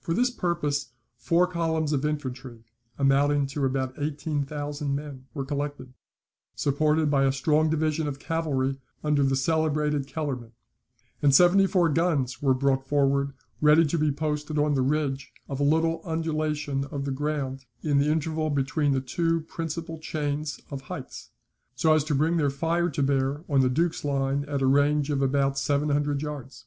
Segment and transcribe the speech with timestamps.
[0.00, 2.66] For this purpose four columns of infantry,
[2.98, 5.94] amounting to about eighteen thousand men, were collected,
[6.54, 10.52] supported by a strong division of cavalry under the celebrated Kellerman;
[11.22, 13.32] and seventy four guns were brought forward
[13.62, 17.96] ready to be posted on the ridge of a little undulation of the ground in
[17.96, 21.30] the interval between the two principal chains of heights,
[21.74, 25.08] so as to bring their fire to bear on the Duke's line at a range
[25.08, 26.66] of about seven hundred yards.